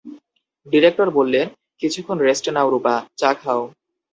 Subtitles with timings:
[0.67, 1.47] Director বললেন,
[1.81, 3.61] কিছুক্ষণ rest নাও রূপা, চা খাও।